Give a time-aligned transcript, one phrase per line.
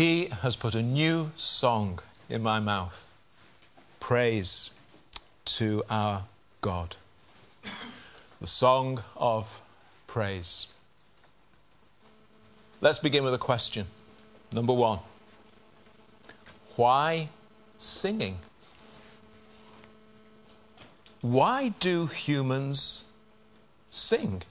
[0.00, 2.00] He has put a new song
[2.30, 3.14] in my mouth.
[4.00, 4.72] Praise
[5.44, 6.24] to our
[6.62, 6.96] God.
[8.40, 9.60] The song of
[10.06, 10.72] praise.
[12.80, 13.88] Let's begin with a question.
[14.54, 15.00] Number one
[16.76, 17.28] Why
[17.76, 18.38] singing?
[21.20, 23.12] Why do humans
[23.90, 24.44] sing?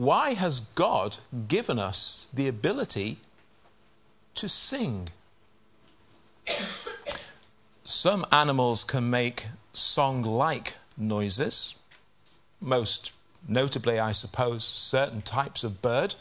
[0.00, 3.18] Why has God given us the ability
[4.34, 5.10] to sing?
[7.84, 11.78] Some animals can make song like noises,
[12.62, 13.12] most
[13.46, 16.14] notably, I suppose, certain types of bird.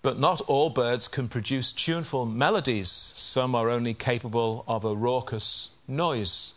[0.00, 2.88] But not all birds can produce tuneful melodies.
[2.88, 6.54] Some are only capable of a raucous noise.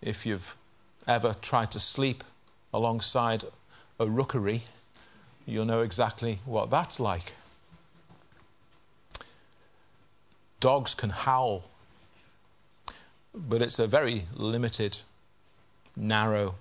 [0.00, 0.56] If you've
[1.06, 2.24] ever tried to sleep
[2.74, 3.44] alongside
[3.98, 4.62] a rookery,
[5.46, 7.32] you'll know exactly what that's like.
[10.60, 11.64] Dogs can howl,
[13.34, 14.98] but it's a very limited,
[15.96, 16.54] narrow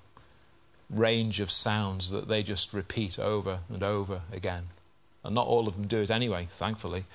[0.90, 4.64] range of sounds that they just repeat over and over again.
[5.24, 7.06] And not all of them do it anyway, thankfully.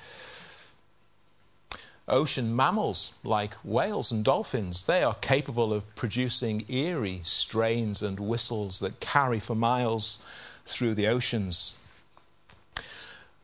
[2.09, 8.79] Ocean mammals, like whales and dolphins, they are capable of producing eerie strains and whistles
[8.79, 10.25] that carry for miles
[10.65, 11.85] through the oceans.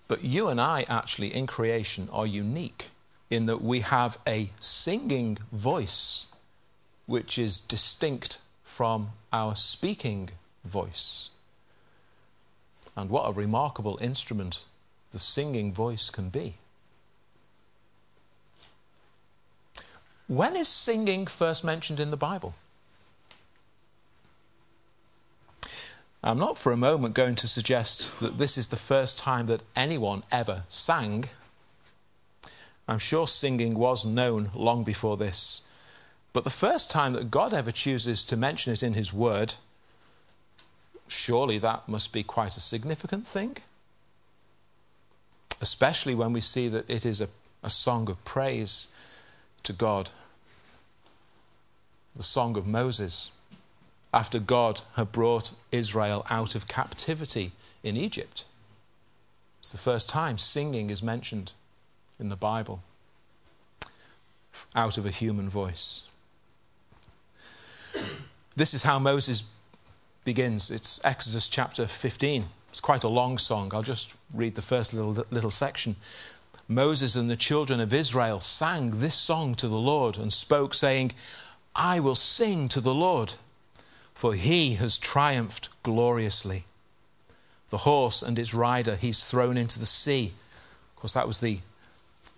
[0.06, 2.90] But you and I, actually, in creation, are unique
[3.30, 6.28] in that we have a singing voice
[7.06, 10.30] which is distinct from our speaking
[10.64, 11.30] voice.
[12.96, 14.64] And what a remarkable instrument
[15.10, 16.54] the singing voice can be.
[20.28, 22.54] When is singing first mentioned in the Bible?
[26.24, 29.62] I'm not for a moment going to suggest that this is the first time that
[29.74, 31.24] anyone ever sang.
[32.86, 35.68] I'm sure singing was known long before this.
[36.32, 39.54] But the first time that God ever chooses to mention it in His Word
[41.12, 43.58] surely that must be quite a significant thing.
[45.60, 47.28] Especially when we see that it is a,
[47.62, 48.94] a song of praise
[49.62, 50.10] to God.
[52.14, 53.32] The song of Moses,
[54.12, 57.52] after God had brought Israel out of captivity
[57.82, 58.44] in Egypt.
[59.60, 61.52] It's the first time singing is mentioned
[62.20, 62.82] in the Bible
[64.74, 66.10] out of a human voice.
[68.54, 69.50] This is how Moses
[70.24, 70.70] begins.
[70.70, 72.46] It's Exodus chapter 15.
[72.70, 73.70] It's quite a long song.
[73.74, 75.96] I'll just read the first little, little section.
[76.68, 81.12] Moses and the children of Israel sang this song to the Lord and spoke, saying,
[81.74, 83.34] I will sing to the Lord,
[84.14, 86.64] for he has triumphed gloriously.
[87.70, 90.32] The horse and its rider he's thrown into the sea.
[90.94, 91.60] Of course, that was the,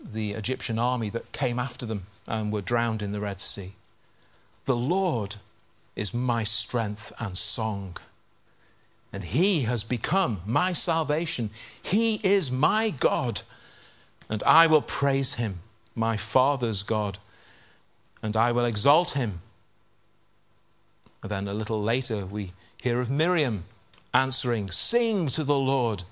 [0.01, 3.73] the Egyptian army that came after them and were drowned in the Red Sea.
[4.65, 5.37] The Lord
[5.97, 7.97] is my strength and song.
[9.13, 11.51] And he has become my salvation.
[11.83, 13.43] He is my God.
[14.29, 15.61] And I will praise him,
[15.95, 17.19] my Father's God.
[18.25, 19.41] And I will exalt him.
[21.23, 23.65] And then a little later, we hear of Miriam
[24.15, 26.05] answering, Sing to the Lord,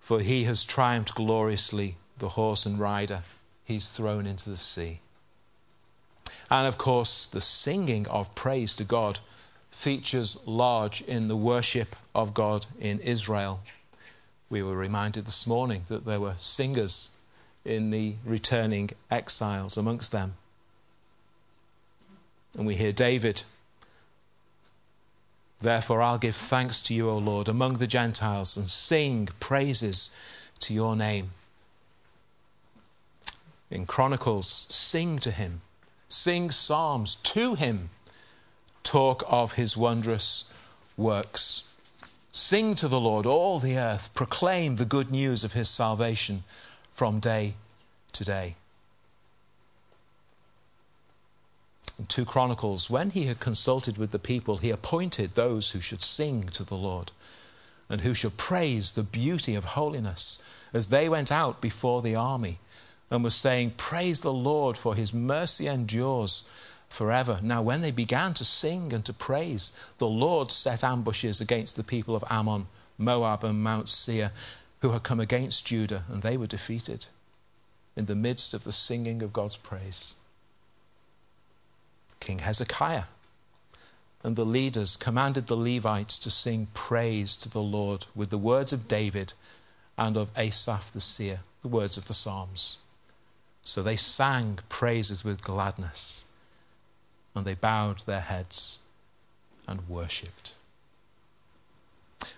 [0.00, 3.22] for he has triumphed gloriously, the horse and rider
[3.64, 5.00] he's thrown into the sea.
[6.50, 9.20] And of course, the singing of praise to God
[9.70, 13.62] features large in the worship of God in Israel.
[14.50, 17.16] We were reminded this morning that there were singers
[17.64, 20.34] in the returning exiles amongst them.
[22.56, 23.42] And we hear David,
[25.60, 30.16] Therefore I'll give thanks to you, O Lord, among the Gentiles, and sing praises
[30.60, 31.30] to your name.
[33.70, 35.62] In Chronicles, sing to him
[36.14, 37.90] sing psalms to him,
[38.82, 40.52] talk of his wondrous
[40.96, 41.68] works.
[42.32, 46.44] Sing to the Lord, all the earth, proclaim the good news of his salvation
[46.90, 47.54] from day
[48.12, 48.56] to day.
[51.86, 56.02] In 2 Chronicles, when he had consulted with the people, he appointed those who should
[56.02, 57.12] sing to the Lord
[57.88, 62.58] and who should praise the beauty of holiness as they went out before the army
[63.10, 66.50] and was saying, Praise the Lord, for his mercy endures
[66.88, 67.38] forever.
[67.42, 71.84] Now, when they began to sing and to praise, the Lord set ambushes against the
[71.84, 72.66] people of Ammon,
[72.98, 74.32] Moab, and Mount Seir,
[74.80, 77.06] who had come against Judah, and they were defeated
[77.96, 80.16] in the midst of the singing of God's praise.
[82.24, 83.04] King Hezekiah
[84.22, 88.72] and the leaders commanded the Levites to sing praise to the Lord with the words
[88.72, 89.34] of David
[89.98, 92.78] and of Asaph the seer, the words of the Psalms.
[93.62, 96.32] So they sang praises with gladness,
[97.34, 98.86] and they bowed their heads
[99.68, 100.54] and worshipped.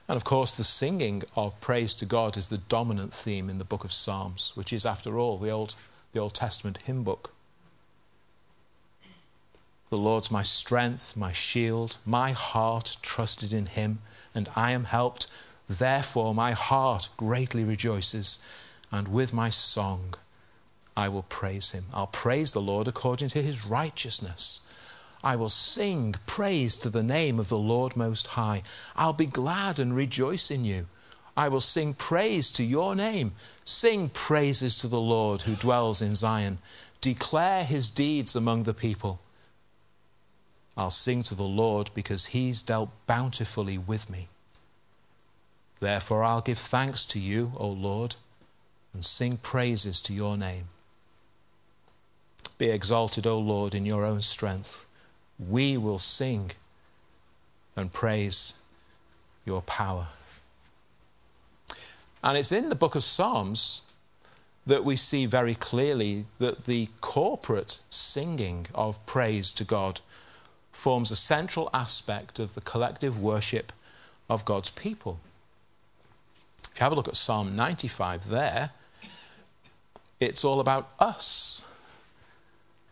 [0.09, 3.65] And of course, the singing of praise to God is the dominant theme in the
[3.65, 5.77] book of Psalms, which is, after all, the Old,
[6.13, 7.36] the Old Testament hymn book.
[9.89, 11.99] The Lord's my strength, my shield.
[12.05, 14.01] My heart trusted in him,
[14.35, 15.29] and I am helped.
[15.69, 18.45] Therefore, my heart greatly rejoices,
[18.91, 20.15] and with my song
[20.97, 21.85] I will praise him.
[21.93, 24.67] I'll praise the Lord according to his righteousness.
[25.23, 28.63] I will sing praise to the name of the Lord Most High.
[28.97, 30.87] I'll be glad and rejoice in you.
[31.37, 33.33] I will sing praise to your name.
[33.65, 36.59] Sing praises to the Lord who dwells in Zion.
[37.01, 39.21] Declare his deeds among the people.
[40.77, 44.29] I'll sing to the Lord because he's dealt bountifully with me.
[45.81, 48.17] Therefore, I'll give thanks to you, O Lord,
[48.93, 50.69] and sing praises to your name.
[52.59, 54.87] Be exalted, O Lord, in your own strength.
[55.39, 56.53] We will sing
[57.75, 58.63] and praise
[59.45, 60.09] your power.
[62.23, 63.83] And it's in the book of Psalms
[64.67, 70.01] that we see very clearly that the corporate singing of praise to God
[70.77, 73.73] forms a central aspect of the collective worship
[74.29, 75.19] of God's people.
[76.63, 78.71] If you have a look at Psalm 95 there,
[80.21, 81.67] it's all about us.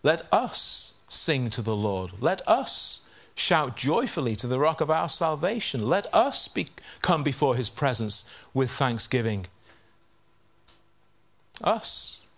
[0.02, 2.12] Let us sing to the Lord.
[2.20, 5.86] Let us shout joyfully to the rock of our salvation.
[5.86, 6.68] Let us be,
[7.02, 9.46] come before his presence with thanksgiving.
[11.62, 12.28] Us.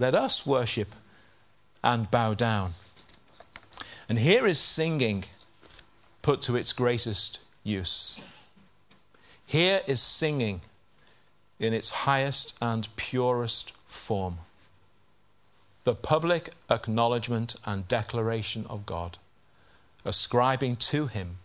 [0.00, 0.94] Let us worship
[1.84, 2.74] and bow down.
[4.08, 5.24] And here is singing
[6.22, 8.20] put to its greatest use.
[9.46, 10.60] Here is singing
[11.58, 14.38] in its highest and purest form
[15.86, 19.18] the public acknowledgement and declaration of God,
[20.04, 21.38] ascribing to Him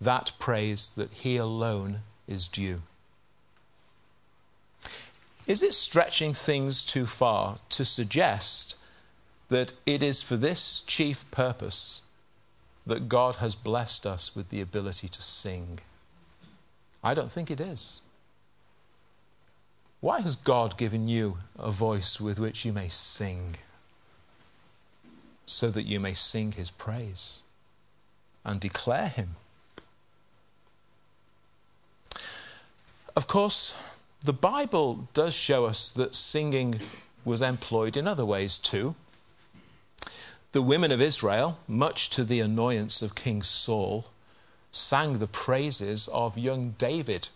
[0.00, 2.82] that praise that He alone is due.
[5.46, 8.81] Is it stretching things too far to suggest
[9.52, 12.06] that it is for this chief purpose
[12.86, 15.80] that God has blessed us with the ability to sing?
[17.04, 18.00] I don't think it is.
[20.00, 23.56] Why has God given you a voice with which you may sing?
[25.44, 27.42] So that you may sing His praise
[28.46, 29.36] and declare Him.
[33.14, 33.78] Of course,
[34.24, 36.80] the Bible does show us that singing
[37.22, 38.94] was employed in other ways too.
[40.52, 44.04] The women of Israel, much to the annoyance of King Saul,
[44.70, 47.28] sang the praises of young David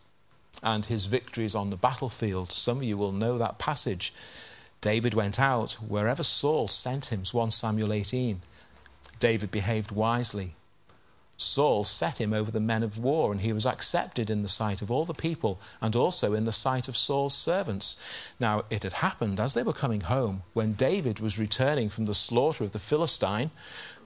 [0.63, 2.53] and his victories on the battlefield.
[2.53, 4.13] Some of you will know that passage.
[4.83, 8.43] David went out wherever Saul sent him, 1 Samuel 18.
[9.19, 10.56] David behaved wisely.
[11.39, 14.81] Saul set him over the men of war, and he was accepted in the sight
[14.81, 18.01] of all the people and also in the sight of Saul's servants.
[18.41, 22.15] Now, it had happened as they were coming home, when David was returning from the
[22.15, 23.51] slaughter of the Philistine,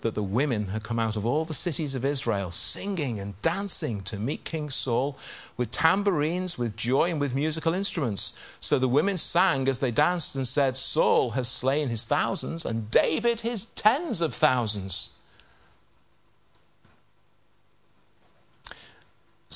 [0.01, 4.01] that the women had come out of all the cities of Israel, singing and dancing
[4.03, 5.17] to meet King Saul
[5.57, 8.57] with tambourines, with joy, and with musical instruments.
[8.61, 12.91] So the women sang as they danced and said, Saul has slain his thousands, and
[12.91, 15.20] David his tens of thousands.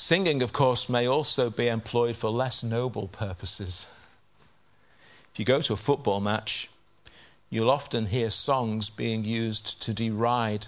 [0.05, 3.91] Singing, of course, may also be employed for less noble purposes.
[5.33, 6.69] If you go to a football match,
[7.49, 10.67] you'll often hear songs being used to deride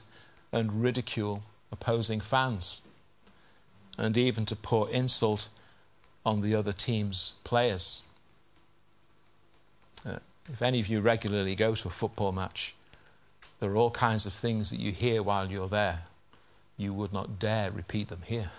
[0.52, 2.82] and ridicule opposing fans,
[3.96, 5.50] and even to pour insult
[6.26, 8.08] on the other team's players.
[10.04, 10.18] Uh,
[10.50, 12.74] if any of you regularly go to a football match,
[13.60, 16.06] there are all kinds of things that you hear while you're there.
[16.76, 18.50] You would not dare repeat them here.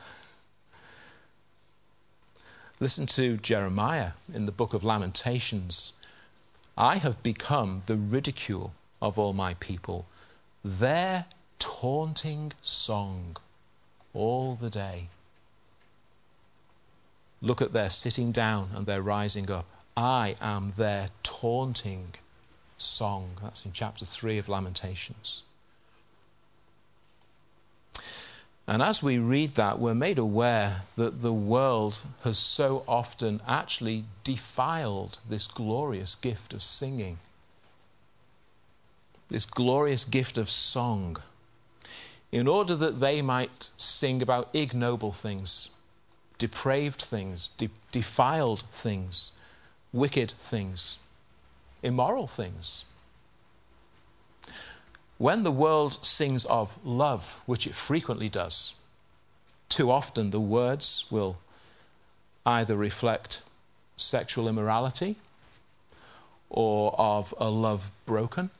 [2.80, 5.94] Listen to Jeremiah in the book of Lamentations.
[6.76, 10.06] I have become the ridicule of all my people,
[10.64, 11.24] their
[11.58, 13.36] taunting song
[14.14, 15.08] all the day.
[17.42, 19.66] Look at their sitting down and their rising up.
[19.96, 22.14] I am their taunting
[22.78, 23.38] song.
[23.42, 25.42] That's in chapter 3 of Lamentations.
[28.68, 34.04] And as we read that, we're made aware that the world has so often actually
[34.24, 37.16] defiled this glorious gift of singing,
[39.30, 41.16] this glorious gift of song,
[42.30, 45.74] in order that they might sing about ignoble things,
[46.36, 49.40] depraved things, de- defiled things,
[49.94, 50.98] wicked things,
[51.82, 52.84] immoral things.
[55.18, 58.80] When the world sings of love, which it frequently does,
[59.68, 61.38] too often the words will
[62.46, 63.42] either reflect
[63.96, 65.16] sexual immorality
[66.48, 68.50] or of a love broken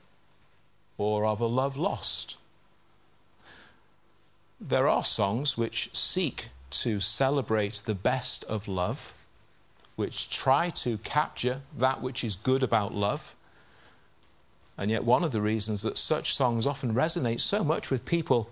[0.99, 2.37] or of a love lost.
[4.61, 9.15] There are songs which seek to celebrate the best of love,
[9.95, 13.37] which try to capture that which is good about love.
[14.79, 18.49] And yet, one of the reasons that such songs often resonate so much with people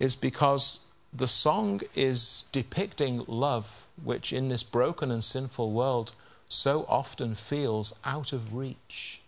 [0.00, 6.12] is because the song is depicting love, which in this broken and sinful world
[6.48, 9.20] so often feels out of reach.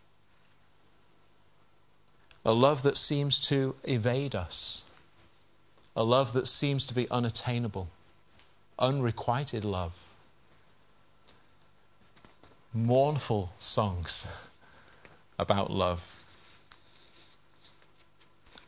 [2.47, 4.91] A love that seems to evade us,
[5.95, 7.89] a love that seems to be unattainable,
[8.79, 10.07] unrequited love.
[12.73, 14.47] Mournful songs
[15.41, 16.17] about love.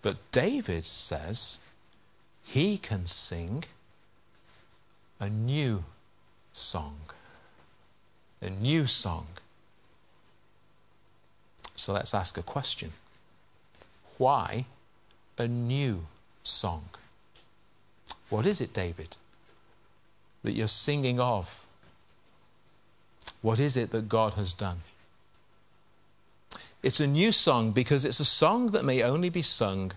[0.00, 1.68] But David says
[2.42, 3.64] he can sing
[5.20, 5.84] a new
[6.52, 6.96] song.
[8.40, 9.26] A new song.
[11.76, 12.90] So let's ask a question.
[14.18, 14.64] Why
[15.38, 16.06] a new
[16.42, 16.88] song?
[18.30, 19.16] What is it, David,
[20.42, 21.66] that you're singing of?
[23.42, 24.78] What is it that God has done?
[26.82, 29.92] It's a new song because it's a song that may only be sung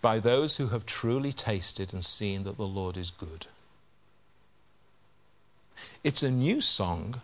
[0.00, 3.46] by those who have truly tasted and seen that the Lord is good.
[6.02, 7.20] It's a new song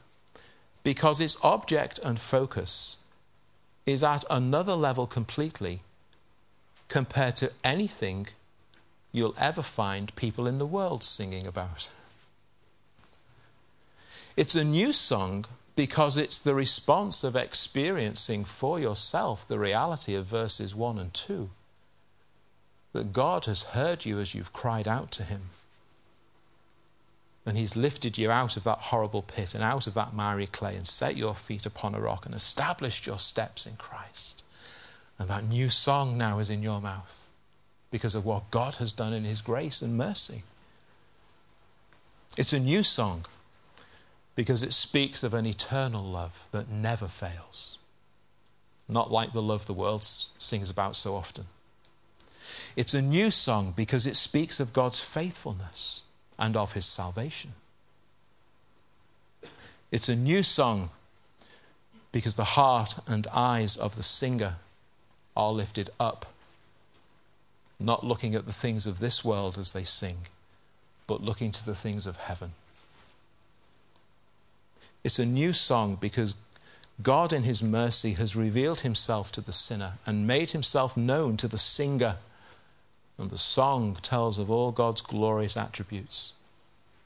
[0.83, 3.05] because its object and focus
[3.87, 5.81] is at another level completely
[6.89, 8.29] compared to anything
[9.13, 11.89] you'll ever find people in the world singing about.
[14.37, 20.27] It's a new song because it's the response of experiencing for yourself the reality of
[20.27, 21.51] verses 1 and 2
[22.93, 25.43] that God has heard you as you've cried out to Him.
[27.47, 30.77] And He's lifted you out of that horrible pit and out of that miry clay
[30.77, 34.45] and set your feet upon a rock and established your steps in Christ.
[35.19, 37.31] And that new song now is in your mouth
[37.91, 40.43] because of what God has done in His grace and mercy.
[42.37, 43.25] It's a new song
[44.35, 47.79] because it speaks of an eternal love that never fails,
[48.89, 51.45] not like the love the world sings about so often.
[52.77, 56.03] It's a new song because it speaks of God's faithfulness
[56.39, 57.53] and of His salvation.
[59.91, 60.89] It's a new song
[62.13, 64.57] because the heart and eyes of the singer
[65.37, 66.27] are lifted up,
[67.79, 70.19] not looking at the things of this world as they sing,
[71.07, 72.53] but looking to the things of heaven.
[75.05, 76.37] It's a new song because
[77.03, 81.49] God, in His mercy, has revealed Himself to the sinner and made Himself known to
[81.49, 82.17] the singer.
[83.19, 86.35] And the song tells of all God's glorious attributes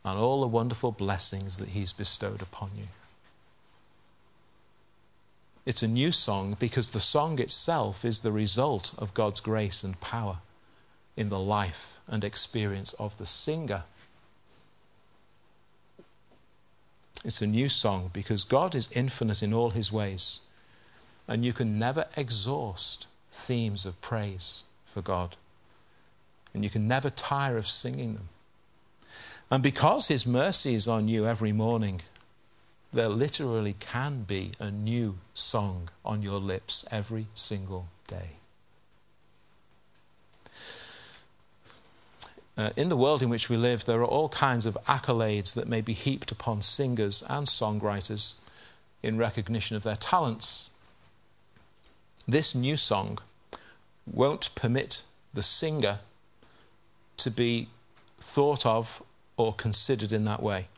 [0.05, 2.87] and all the wonderful blessings that He's bestowed upon you.
[5.65, 10.01] It's a new song because the song itself is the result of God's grace and
[10.01, 10.39] power
[11.17, 13.83] in the life and experience of the singer.
[17.27, 20.43] It's a new song because God is infinite in all his ways,
[21.27, 25.35] and you can never exhaust themes of praise for God,
[26.55, 28.29] and you can never tire of singing them.
[29.51, 32.03] And because his mercy is on you every morning,
[32.93, 38.37] there literally can be a new song on your lips every single day.
[42.57, 45.69] Uh, in the world in which we live, there are all kinds of accolades that
[45.69, 48.41] may be heaped upon singers and songwriters
[49.03, 50.71] in recognition of their talents.
[52.27, 53.19] This new song
[54.07, 55.03] won't permit
[55.35, 55.99] the singer
[57.19, 57.69] to be
[58.19, 59.03] thought of
[59.37, 60.69] or considered in that way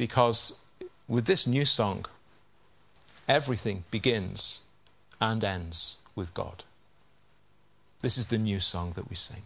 [0.00, 0.64] because
[1.08, 2.06] with this new song,
[3.28, 4.64] everything begins
[5.20, 6.64] and ends with God.
[8.00, 9.42] This is the new song that we sing.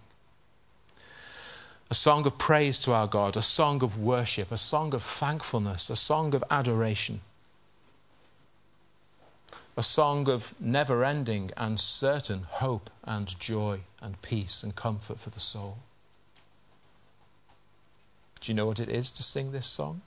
[1.95, 5.89] A song of praise to our God, a song of worship, a song of thankfulness,
[5.89, 7.21] a song of adoration,
[9.77, 15.31] a song of never ending and certain hope and joy and peace and comfort for
[15.31, 15.79] the soul.
[18.41, 20.01] Do you know what it is to sing this song?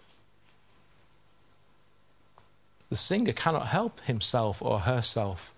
[2.89, 5.53] the singer cannot help himself or herself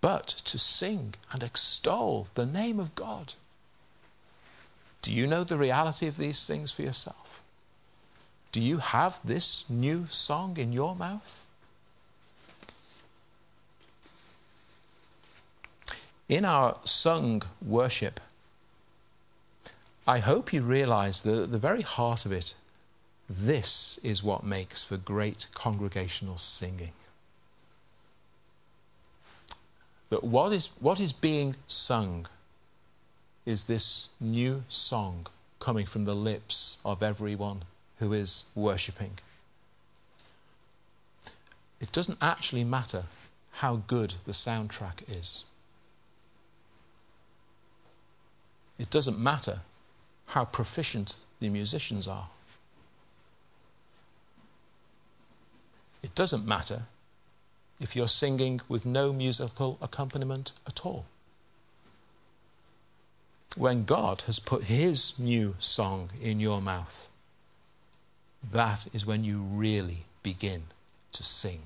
[0.00, 3.34] but to sing and extol the name of God.
[5.02, 7.40] Do you know the reality of these things for yourself?
[8.52, 11.46] Do you have this new song in your mouth?
[16.28, 18.20] In our sung worship,
[20.06, 22.54] I hope you realize at the very heart of it,
[23.28, 26.92] this is what makes for great congregational singing.
[30.08, 32.26] That what is, what is being sung
[33.46, 35.26] is this new song
[35.58, 37.62] coming from the lips of everyone
[37.98, 39.12] who is worshipping.
[41.80, 43.04] It doesn't actually matter
[43.52, 45.44] how good the soundtrack is.
[48.78, 49.60] It doesn't matter
[50.28, 52.28] how proficient the musicians are.
[56.02, 56.82] It doesn't matter
[57.78, 61.04] if you're singing with no musical accompaniment at all.
[63.56, 67.10] When God has put His new song in your mouth,
[68.52, 70.64] that is when you really begin
[71.12, 71.62] to sing.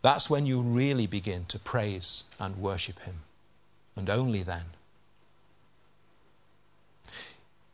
[0.00, 3.16] That's when you really begin to praise and worship Him,
[3.96, 4.66] and only then.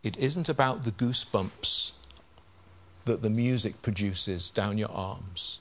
[0.02, 1.92] It isn't about the goosebumps
[3.04, 5.58] that the music produces down your arms.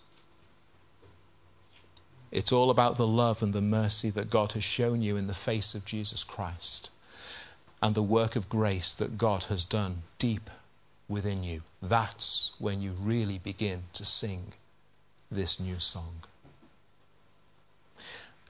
[2.34, 5.36] It's all about the love and the mercy that God has shown you in the
[5.36, 6.90] face of Jesus Christ
[7.80, 10.50] and the work of grace that God has done deep
[11.08, 11.62] within you.
[11.80, 14.54] That's when you really begin to sing
[15.30, 16.24] this new song.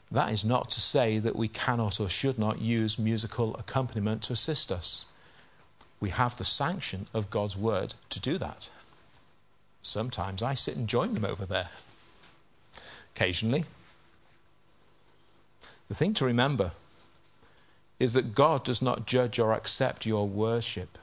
[0.10, 4.34] That is not to say that we cannot or should not use musical accompaniment to
[4.34, 5.08] assist us.
[6.00, 8.70] We have the sanction of God's word to do that.
[9.82, 11.70] Sometimes I sit and join them over there.
[13.16, 13.66] Occasionally.
[15.88, 16.72] The thing to remember
[18.00, 20.98] is that God does not judge or accept your worship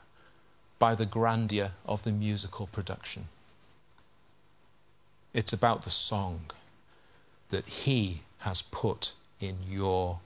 [0.79, 3.27] by the grandeur of the musical production.
[5.33, 6.47] It's about the song
[7.51, 10.19] that He has put in your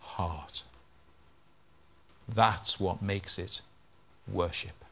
[0.00, 0.64] heart.
[2.28, 3.62] That's what makes it
[4.26, 4.84] worship.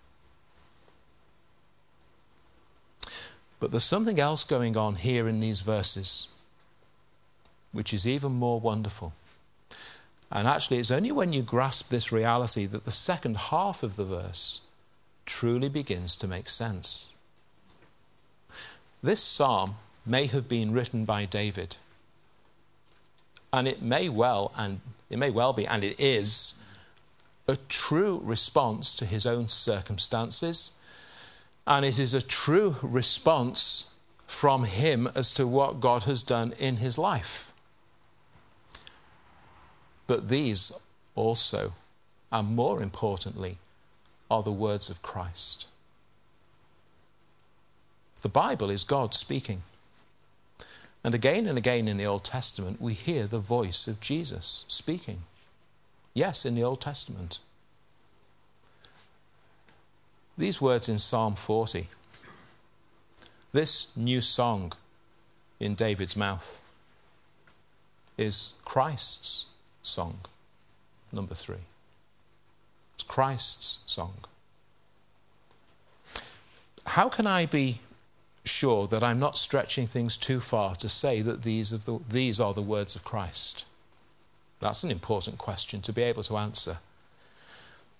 [3.60, 6.34] But there's something else going on here in these verses,
[7.72, 9.12] which is even more wonderful.
[10.30, 14.04] And actually, it's only when you grasp this reality that the second half of the
[14.04, 14.66] verse
[15.26, 17.14] truly begins to make sense.
[19.02, 21.76] This psalm may have been written by David,
[23.52, 26.62] and it may well, and it may well be, and it is,
[27.46, 30.78] a true response to his own circumstances
[31.68, 33.94] and it is a true response
[34.26, 37.52] from him as to what God has done in his life.
[40.06, 40.72] But these
[41.14, 41.74] also,
[42.32, 43.58] and more importantly,
[44.30, 45.66] are the words of Christ.
[48.22, 49.60] The Bible is God speaking.
[51.04, 55.24] And again and again in the Old Testament, we hear the voice of Jesus speaking.
[56.14, 57.40] Yes, in the Old Testament
[60.38, 61.88] these words in Psalm 40.
[63.52, 64.72] This new song
[65.58, 66.70] in David's mouth
[68.16, 69.46] is Christ's
[69.82, 70.20] song,
[71.12, 71.66] number three.
[72.94, 74.14] It's Christ's song.
[76.86, 77.80] How can I be
[78.44, 82.40] sure that I'm not stretching things too far to say that these are the, these
[82.40, 83.64] are the words of Christ?
[84.60, 86.78] That's an important question to be able to answer.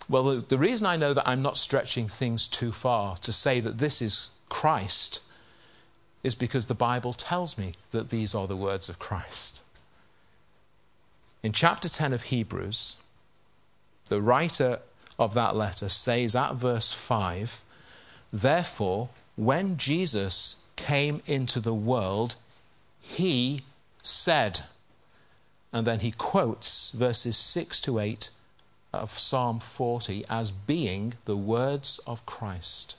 [0.09, 3.59] Well, the, the reason I know that I'm not stretching things too far to say
[3.59, 5.21] that this is Christ
[6.23, 9.61] is because the Bible tells me that these are the words of Christ.
[11.43, 13.01] In chapter 10 of Hebrews,
[14.07, 14.79] the writer
[15.19, 17.61] of that letter says at verse 5
[18.33, 22.35] Therefore, when Jesus came into the world,
[22.99, 23.61] he
[24.03, 24.61] said,
[25.71, 28.29] and then he quotes verses 6 to 8
[28.93, 32.95] of Psalm 40 as being the words of Christ.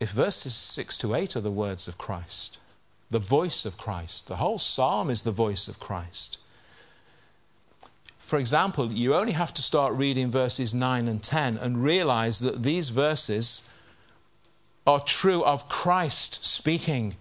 [0.00, 2.58] If verses 6 to 8 are the words of Christ,
[3.10, 6.38] the voice of Christ, the whole psalm is the voice of Christ.
[8.18, 12.62] For example, you only have to start reading verses 9 and 10 and realize that
[12.62, 13.72] these verses
[14.86, 17.16] are true of Christ speaking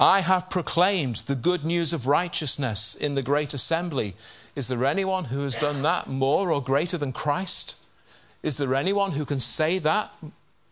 [0.00, 4.14] I have proclaimed the good news of righteousness in the great assembly.
[4.56, 7.76] Is there anyone who has done that more or greater than Christ?
[8.42, 10.10] Is there anyone who can say that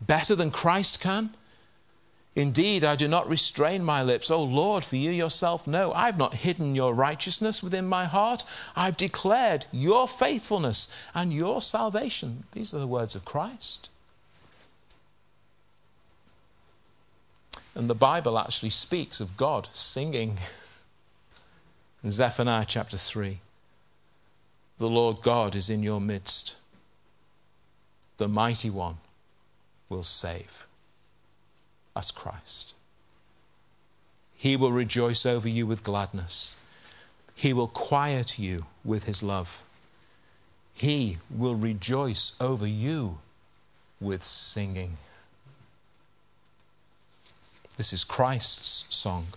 [0.00, 1.34] better than Christ can?
[2.34, 4.30] Indeed, I do not restrain my lips.
[4.30, 5.92] O Lord, for you yourself know.
[5.92, 8.44] I've not hidden your righteousness within my heart.
[8.74, 12.44] I've declared your faithfulness and your salvation.
[12.52, 13.90] These are the words of Christ.
[17.78, 20.38] And the Bible actually speaks of God singing.
[22.02, 23.38] In Zephaniah chapter 3
[24.78, 26.56] The Lord God is in your midst,
[28.16, 28.96] the mighty one
[29.88, 30.66] will save.
[31.94, 32.74] That's Christ.
[34.34, 36.64] He will rejoice over you with gladness.
[37.36, 39.62] He will quiet you with his love.
[40.74, 43.18] He will rejoice over you
[44.00, 44.96] with singing.
[47.78, 49.28] This is Christ's song.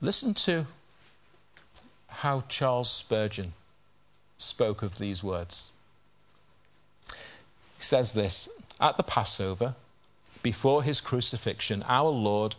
[0.00, 0.66] Listen to
[2.08, 3.54] how Charles Spurgeon
[4.38, 5.72] spoke of these words.
[7.08, 8.48] He says this
[8.80, 9.74] At the Passover,
[10.44, 12.54] before his crucifixion, our Lord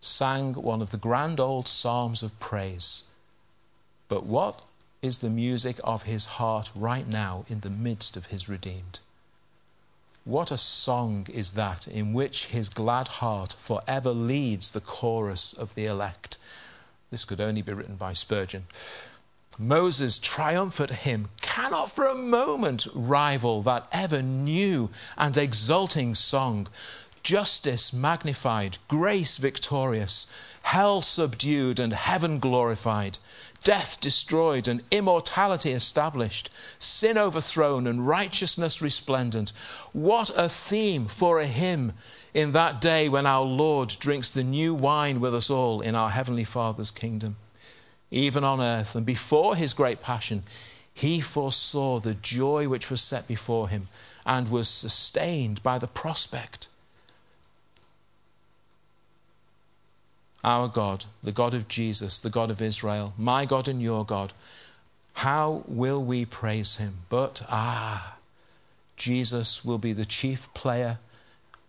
[0.00, 3.08] sang one of the grand old psalms of praise.
[4.08, 4.62] But what
[5.06, 9.00] is the music of his heart right now in the midst of his redeemed?
[10.24, 15.76] What a song is that in which his glad heart forever leads the chorus of
[15.76, 16.36] the elect.
[17.10, 18.66] This could only be written by Spurgeon.
[19.58, 26.66] Moses' triumphant hymn cannot for a moment rival that ever new and exulting song.
[27.22, 30.32] Justice magnified, grace victorious,
[30.64, 33.18] hell subdued, and heaven glorified,
[33.66, 39.52] death destroyed, and immortality established, sin overthrown, and righteousness resplendent.
[39.92, 41.94] What a theme for a hymn
[42.32, 46.10] in that day when our Lord drinks the new wine with us all in our
[46.10, 47.34] Heavenly Father's kingdom
[48.10, 48.94] even on earth.
[48.94, 50.44] And before his great passion,
[50.92, 53.88] he foresaw the joy which was set before him
[54.24, 56.68] and was sustained by the prospect.
[60.44, 64.32] Our God, the God of Jesus, the God of Israel, my God and your God,
[65.14, 66.98] how will we praise him?
[67.08, 68.16] But, ah,
[68.96, 70.98] Jesus will be the chief player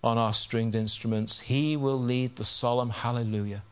[0.04, 1.42] on our stringed instruments.
[1.42, 3.64] He will lead the solemn hallelujah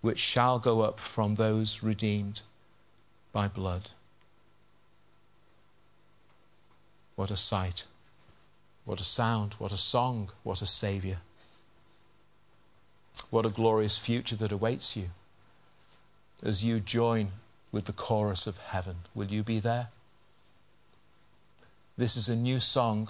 [0.00, 2.42] which shall go up from those redeemed
[3.32, 3.90] by blood.
[7.16, 7.86] What a sight!
[8.84, 9.54] What a sound!
[9.54, 10.30] What a song!
[10.44, 11.16] What a Saviour!
[13.30, 15.10] What a glorious future that awaits you
[16.42, 17.32] as you join
[17.72, 18.96] with the chorus of heaven.
[19.14, 19.88] Will you be there?
[21.96, 23.08] This is a new song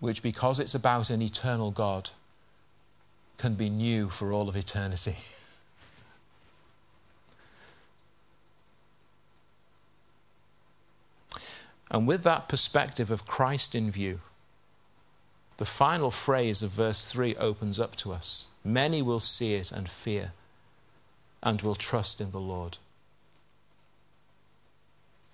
[0.00, 2.10] which, because it's about an eternal God,
[3.38, 5.16] can be new for all of eternity.
[11.92, 14.20] And with that perspective of Christ in view,
[15.58, 18.48] the final phrase of verse 3 opens up to us.
[18.64, 20.32] Many will see it and fear
[21.42, 22.78] and will trust in the Lord.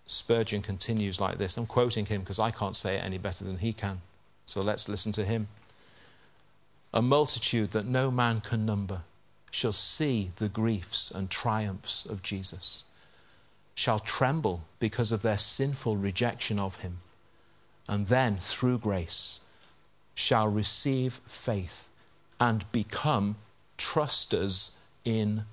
[0.07, 1.57] Spurgeon continues like this.
[1.57, 4.01] I'm quoting him because I can't say it any better than he can.
[4.47, 5.49] So let's listen to him
[6.93, 9.03] a multitude that no man can number
[9.51, 12.85] shall see the griefs and triumphs of Jesus,
[13.75, 16.99] shall tremble because of their sinful rejection of him,
[17.89, 19.41] and then, through grace,
[20.19, 21.89] shall receive faith
[22.41, 23.37] and become
[23.77, 25.45] trusters in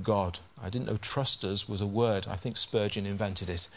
[0.00, 0.38] God.
[0.62, 2.28] I didn't know trusters was a word.
[2.30, 3.68] I think Spurgeon invented it.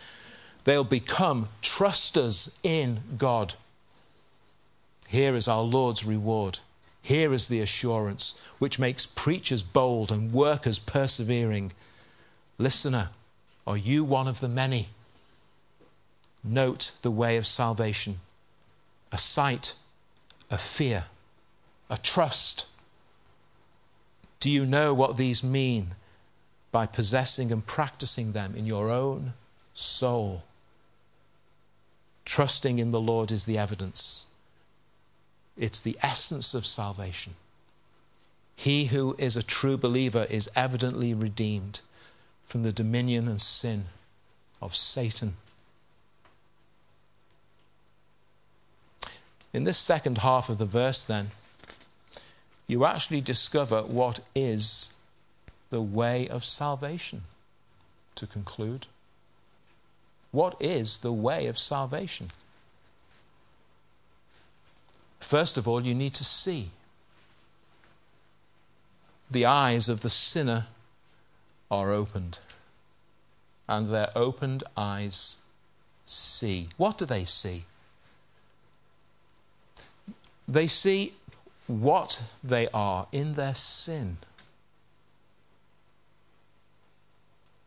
[0.63, 3.55] They'll become trusters in God.
[5.07, 6.59] Here is our Lord's reward.
[7.01, 11.71] Here is the assurance which makes preachers bold and workers persevering.
[12.59, 13.09] Listener,
[13.65, 14.89] are you one of the many?
[16.43, 18.17] Note the way of salvation
[19.11, 19.77] a sight,
[20.49, 21.05] a fear,
[21.89, 22.67] a trust.
[24.39, 25.95] Do you know what these mean
[26.71, 29.33] by possessing and practicing them in your own
[29.73, 30.43] soul?
[32.25, 34.27] Trusting in the Lord is the evidence.
[35.57, 37.33] It's the essence of salvation.
[38.55, 41.81] He who is a true believer is evidently redeemed
[42.43, 43.85] from the dominion and sin
[44.61, 45.33] of Satan.
[49.55, 51.31] In this second half of the verse, then,
[52.67, 54.99] you actually discover what is
[55.69, 57.21] the way of salvation.
[58.15, 58.87] To conclude,
[60.31, 62.31] what is the way of salvation?
[65.21, 66.71] First of all, you need to see.
[69.31, 70.65] The eyes of the sinner
[71.71, 72.39] are opened,
[73.69, 75.45] and their opened eyes
[76.05, 76.67] see.
[76.75, 77.63] What do they see?
[80.47, 81.13] They see
[81.67, 84.17] what they are in their sin.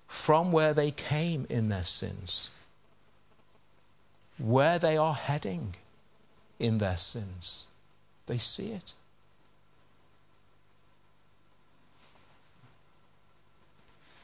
[0.06, 2.50] From where they came in their sins,
[4.38, 5.74] where they are heading
[6.58, 7.66] in their sins.
[8.26, 8.94] They see it.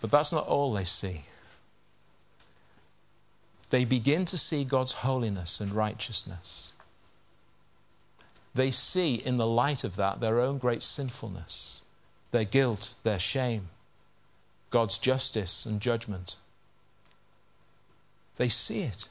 [0.01, 1.23] But that's not all they see.
[3.71, 6.74] They begin to see God's holiness and righteousness.
[8.55, 11.83] They see in the light of that their own great sinfulness,
[12.31, 13.69] their guilt, their shame,
[14.71, 16.37] God's justice and judgment.
[18.37, 19.09] They see it.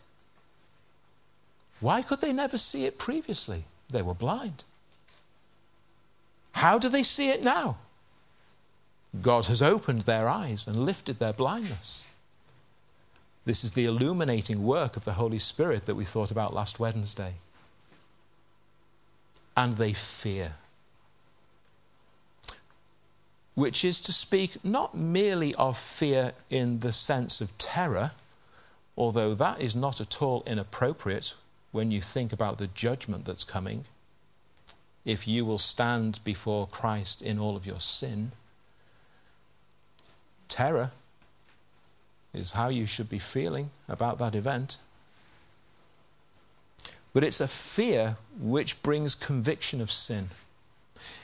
[1.79, 3.65] Why could they never see it previously?
[3.89, 4.63] They were blind.
[6.53, 7.77] How do they see it now?
[9.21, 12.07] God has opened their eyes and lifted their blindness.
[13.45, 17.33] This is the illuminating work of the Holy Spirit that we thought about last Wednesday.
[19.55, 20.53] And they fear.
[23.55, 28.11] Which is to speak not merely of fear in the sense of terror,
[28.97, 31.35] although that is not at all inappropriate
[31.71, 33.85] when you think about the judgment that's coming,
[35.05, 38.31] if you will stand before Christ in all of your sin.
[40.47, 40.91] Terror
[42.33, 44.77] is how you should be feeling about that event.
[47.13, 50.29] But it's a fear which brings conviction of sin.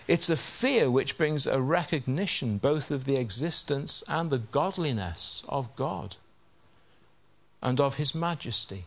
[0.08, 5.76] It's a fear which brings a recognition both of the existence and the godliness of
[5.76, 6.18] God
[7.62, 8.86] and of His majesty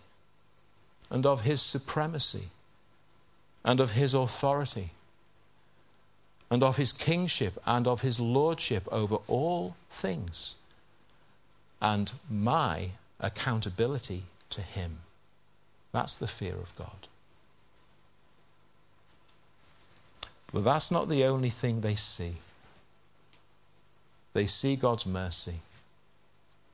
[1.12, 2.48] and of his supremacy
[3.62, 4.92] and of his authority
[6.50, 10.56] and of his kingship and of his lordship over all things
[11.82, 15.00] and my accountability to him.
[15.92, 17.08] That's the fear of God.
[20.52, 22.36] But that's not the only thing they see.
[24.34, 25.56] They see God's mercy.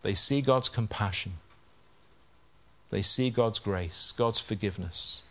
[0.03, 1.33] They see God's compassion.
[2.91, 5.23] They see God's grace, God's forgiveness.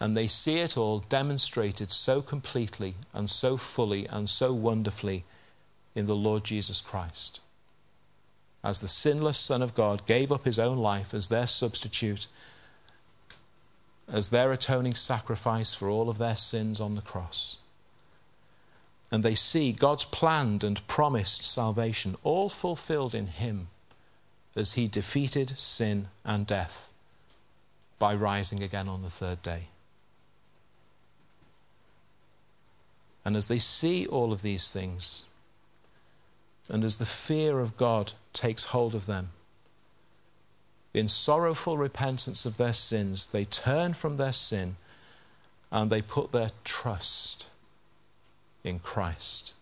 [0.00, 5.24] And they see it all demonstrated so completely and so fully and so wonderfully
[5.94, 7.40] in the Lord Jesus Christ.
[8.62, 12.28] As the sinless Son of God gave up his own life as their substitute,
[14.10, 17.58] as their atoning sacrifice for all of their sins on the cross.
[19.10, 23.68] And they see God's planned and promised salvation all fulfilled in him
[24.54, 26.92] as he defeated sin and death
[27.98, 29.64] by rising again on the third day.
[33.24, 35.24] And as they see all of these things,
[36.68, 39.30] and as the fear of God takes hold of them,
[40.94, 44.76] in sorrowful repentance of their sins, they turn from their sin
[45.70, 47.46] and they put their trust
[48.64, 49.54] in Christ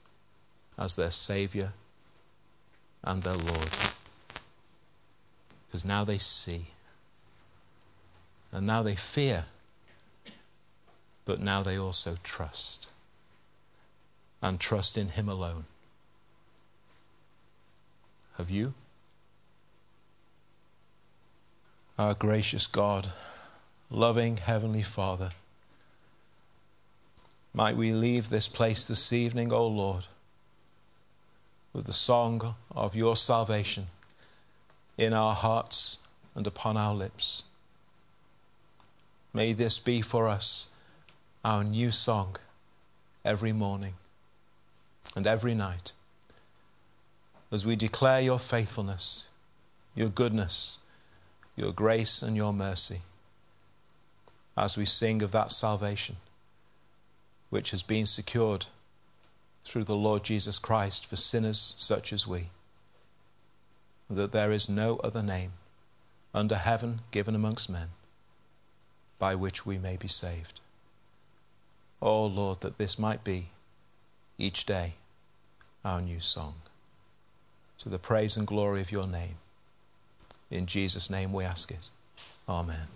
[0.79, 1.73] as their Saviour
[3.03, 3.71] and their Lord
[5.77, 6.69] because now they see.
[8.51, 9.45] And now they fear.
[11.27, 12.89] But now they also trust.
[14.41, 15.67] And trust in Him alone.
[18.39, 18.73] Have you?
[21.99, 23.09] Our gracious God,
[23.91, 25.31] loving Heavenly Father,
[27.55, 30.05] might we leave this place this evening, O Lord,
[31.73, 33.87] with the song of your salvation
[34.99, 37.45] in our hearts and upon our lips.
[39.33, 40.75] May this be for us
[41.43, 42.37] our new song
[43.25, 43.95] every morning
[45.15, 45.95] and every night
[47.51, 49.31] as we declare your faithfulness,
[49.95, 50.81] your goodness,
[51.57, 53.01] your grace, and your mercy,
[54.57, 56.16] as we sing of that salvation
[57.49, 58.66] which has been secured
[59.64, 62.51] through the Lord Jesus Christ for sinners such as we
[64.09, 65.53] that there is no other name
[66.33, 67.88] under heaven given amongst men
[69.19, 70.61] by which we may be saved.
[72.01, 73.49] Oh Lord, that this might be
[74.38, 74.95] each day
[75.85, 76.55] our new song.
[77.79, 79.38] To the praise and glory of your name.
[80.51, 81.89] In Jesus' name we ask it.
[82.49, 82.96] Amen.